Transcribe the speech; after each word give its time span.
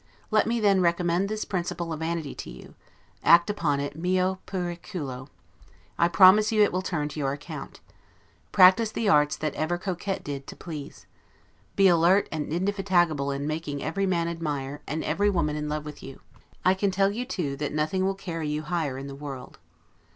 Let 0.31 0.47
me 0.47 0.59
then 0.59 0.81
recommend 0.81 1.29
this 1.29 1.45
principle 1.45 1.93
of 1.93 1.99
vanity 1.99 2.33
to 2.33 2.49
you; 2.49 2.73
act 3.23 3.51
upon 3.51 3.79
it 3.79 3.95
'meo 3.95 4.39
periculo'; 4.47 5.27
I 5.99 6.07
promise 6.07 6.51
you 6.51 6.63
it 6.63 6.71
will 6.73 6.81
turn 6.81 7.07
to 7.09 7.19
your 7.19 7.33
account. 7.33 7.81
Practice 8.51 8.89
all 8.89 8.93
the 8.95 9.09
arts 9.09 9.35
that 9.35 9.53
ever 9.53 9.77
coquette 9.77 10.23
did, 10.23 10.47
to 10.47 10.55
please. 10.55 11.05
Be 11.75 11.87
alert 11.87 12.27
and 12.31 12.51
indefatigable 12.51 13.29
in 13.29 13.45
making 13.45 13.83
every 13.83 14.07
man 14.07 14.27
admire, 14.27 14.81
and 14.87 15.03
every 15.03 15.29
woman 15.29 15.55
in 15.55 15.69
love 15.69 15.85
with 15.85 16.01
you. 16.01 16.21
I 16.65 16.73
can 16.73 16.89
tell 16.89 17.11
you 17.11 17.23
too, 17.23 17.55
that 17.57 17.71
nothing 17.71 18.03
will 18.03 18.15
carry 18.15 18.47
you 18.49 18.63
higher 18.63 18.97
in 18.97 19.05
the 19.05 19.13
world. 19.13 19.59